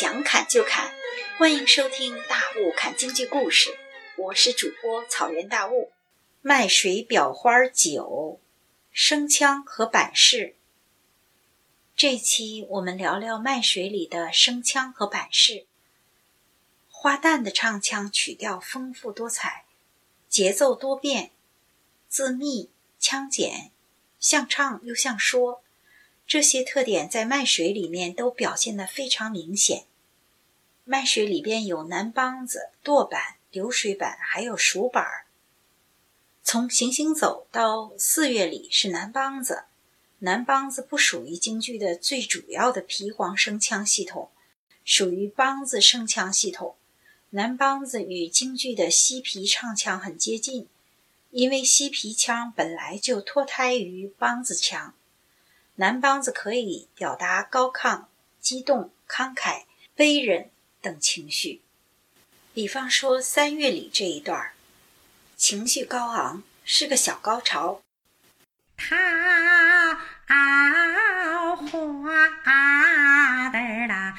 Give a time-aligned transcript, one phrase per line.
[0.00, 0.94] 想砍就砍，
[1.38, 3.68] 欢迎收听《大雾砍京剧故事》，
[4.16, 5.92] 我是主播草原大雾。
[6.40, 8.40] 麦水裱花九，
[8.90, 10.56] 声腔和板式。
[11.94, 15.66] 这期我们聊聊麦水里的声腔和板式。
[16.88, 19.66] 花旦的唱腔曲调丰富多彩，
[20.30, 21.30] 节奏多变，
[22.08, 23.70] 字密腔简，
[24.18, 25.62] 像唱又像说。
[26.26, 29.84] 这些特点在麦水里面都表现得非常明显。
[30.84, 35.26] 麦水里边有南梆子、垛板、流水板，还有蜀板儿。
[36.42, 39.64] 从行行走到四月里是南梆子，
[40.20, 44.30] 南梆子不属于京剧的最主要的皮黄声腔系统，
[44.84, 46.74] 属于梆子声腔系统。
[47.30, 50.66] 南梆子与京剧的西皮唱腔很接近，
[51.30, 54.94] 因为西皮腔本来就脱胎于梆子腔。
[55.76, 58.06] 南梆子可以表达高亢、
[58.40, 59.62] 激动、慷慨、
[59.94, 60.50] 悲忍
[60.80, 61.62] 等情绪。
[62.52, 64.52] 比方说三月里这一段，
[65.36, 67.82] 情绪高昂，是个小高潮。
[68.76, 68.96] 桃
[71.66, 74.18] 花的啦。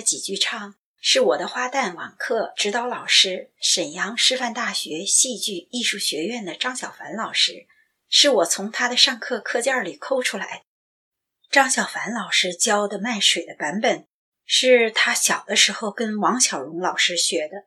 [0.00, 7.66] 的几句唱是我的花旦网课指导老师，沈阳师范大学戏剧艺术学院的张小凡老师，
[8.08, 10.64] 是我从他的上课课件里抠出来的。
[11.50, 14.06] 张小凡老师教的卖水的版本，
[14.46, 17.66] 是他小的时候跟王小荣老师学的。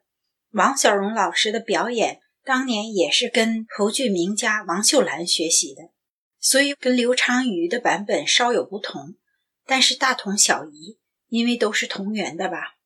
[0.51, 5.81] 王小荣老师的表演当年也是跟侯剧名家王秀兰学习的，
[6.39, 9.15] 所以跟刘长瑜的版本稍有不同，
[9.65, 10.99] 但是大同小异。
[11.33, 12.77] 因为都是同源的吧。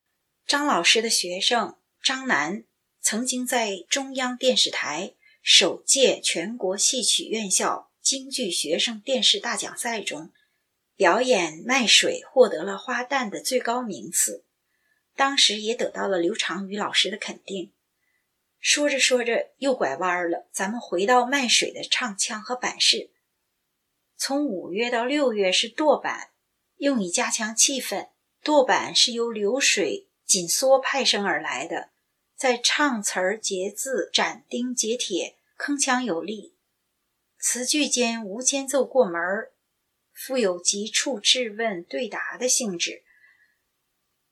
[0.46, 2.64] 张老师的学生张楠
[2.98, 10.32] 曾经在中央电视台首届全国戏曲院校京剧学生电视大奖赛中
[10.96, 14.46] 表演卖水，获得了花旦的最高名次，
[15.14, 17.74] 当时也得到了刘长瑜老师的肯定。
[18.58, 23.10] 说着说着又拐弯了，咱们回到卖水的唱腔和板式。
[24.16, 26.30] 从五月到六月是垛板，
[26.78, 28.08] 用以加强气氛。
[28.42, 31.90] 垛板是由流水紧缩派生而来的，
[32.36, 36.54] 在唱词儿、结字、斩钉截铁、铿锵有力，
[37.38, 39.52] 词句间无间奏过门儿，
[40.12, 43.02] 富有急促质问对答的性质，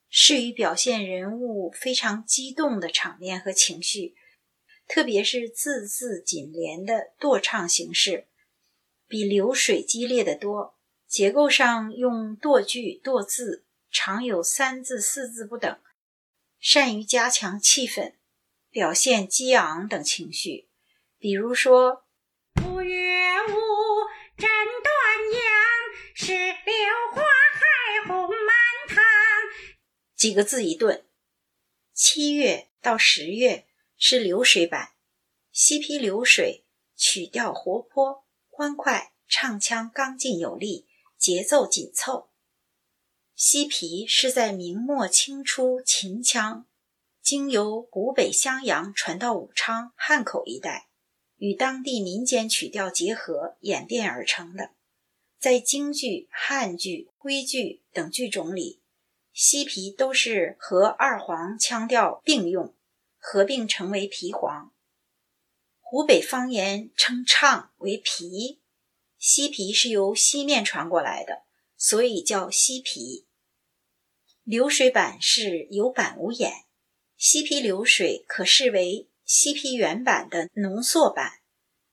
[0.08, 4.14] 适于表现人物非常激动的场面和情绪，
[4.88, 8.26] 特别是字字紧连的垛唱形式，
[9.06, 10.74] 比流水激烈的多。
[11.08, 13.65] 结构上用垛句、垛字。
[13.98, 15.80] 常有三字、四字不等，
[16.60, 18.12] 善于加强气氛，
[18.68, 20.68] 表现激昂等情绪。
[21.16, 22.04] 比如说
[22.62, 23.56] ：“五月五，
[24.36, 24.50] 斩
[24.84, 24.92] 断
[25.32, 27.22] 阳，石榴花
[27.54, 29.02] 开红满堂。”
[30.14, 31.06] 几个字一顿。
[31.94, 34.90] 七月到十月是流水版，
[35.50, 40.86] 西皮流水，曲调活泼欢快，唱腔刚劲有力，
[41.16, 42.30] 节奏紧凑。
[43.38, 46.66] 西皮是在明末清初秦腔，
[47.20, 50.88] 经由湖北襄阳传到武昌汉口一带，
[51.36, 54.70] 与当地民间曲调结合演变而成的。
[55.38, 58.80] 在京剧、汉剧、徽剧等剧种里，
[59.34, 62.74] 西皮都是和二黄腔调并用，
[63.18, 64.72] 合并成为皮黄。
[65.80, 68.62] 湖北方言称唱为皮，
[69.18, 71.42] 西皮是由西面传过来的，
[71.76, 73.25] 所以叫西皮。
[74.46, 76.66] 流水板是有板无眼，
[77.16, 81.40] 西皮流水可视为西皮原版的浓缩版，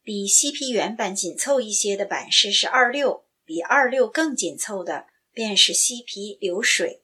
[0.04, 7.02] 比西皮原版紧凑一些的板式是二六，比二六更紧凑的便是西皮流水。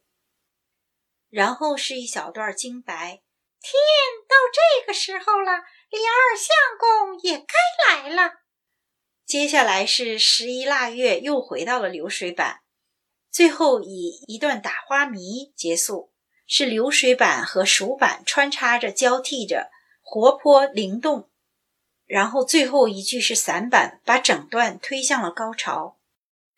[1.31, 3.24] 然后是一小段京白：
[3.60, 3.74] 天
[4.28, 6.48] 到这个时候了，李二相
[6.78, 8.34] 公也该来了。
[9.25, 12.62] 接下来是十一腊月，又回到了流水版。
[13.31, 16.12] 最后以一段打花迷结束，
[16.48, 19.70] 是流水板和熟板穿插着交替着，
[20.02, 21.30] 活泼灵动。
[22.06, 25.98] 然后最后一句是散板，把整段推向了高潮。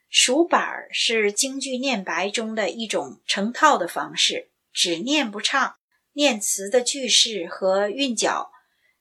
[0.10, 5.76] 熟板是京剧念白中的一种成套的方式，只念不唱，
[6.14, 8.52] 念词的句式和韵脚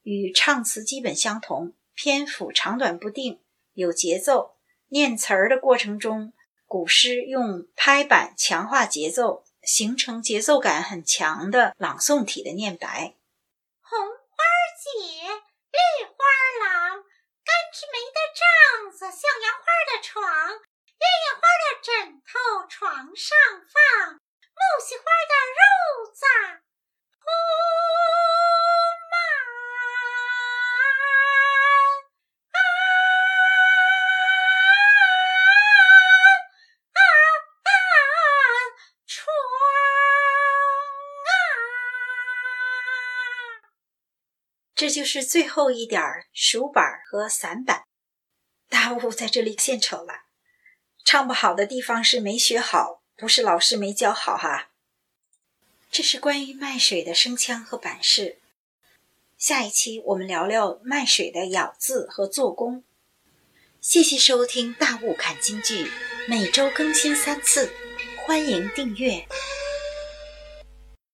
[0.02, 3.40] 与唱词基本相同，篇幅长短不定，
[3.74, 4.56] 有节奏。
[4.88, 6.32] 念词儿的过程中，
[6.70, 13.16] 古诗用拍板强化节奏，形成节奏感很强的朗诵体的念白。
[13.82, 14.44] 红花
[14.78, 16.14] 姐，绿花
[16.62, 17.02] 郎，
[17.42, 24.62] 干枝梅的帐子，向阳花的床，月夜花的枕头床上放，木
[44.80, 47.84] 这就是最后一点儿数板和散板，
[48.70, 50.22] 大雾在这里献丑了。
[51.04, 54.70] 唱不好的地方是没学好，不是老师没教好哈。
[55.90, 58.38] 这是关于卖水的声腔和板式。
[59.36, 62.82] 下一期我们聊聊卖水的咬字和做工。
[63.82, 65.84] 谢谢收听《大雾看京剧》，
[66.26, 67.70] 每周更新三次，
[68.24, 69.28] 欢迎订阅。